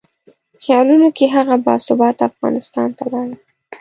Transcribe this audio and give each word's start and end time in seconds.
خیالونو 0.63 1.07
کې 1.17 1.25
هغه 1.35 1.55
باثباته 1.65 2.21
افغانستان 2.29 2.89
ته 2.97 3.03
لاړم. 3.11 3.39